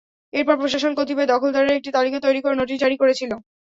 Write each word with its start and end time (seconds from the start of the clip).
এরপর 0.33 0.55
প্রশাসন 0.61 0.91
কতিপয় 0.95 1.31
দখলদারের 1.31 1.77
একটি 1.77 1.89
তালিকা 1.93 2.19
তৈরি 2.21 2.39
করে 2.41 2.55
নোটিশ 2.57 2.77
জারি 2.83 2.95
করেছিল। 3.01 3.31